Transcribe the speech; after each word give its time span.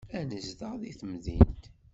Ad 0.17 0.25
nezdeɣ 0.35 0.73
deg 0.81 0.93
temdint. 0.99 1.63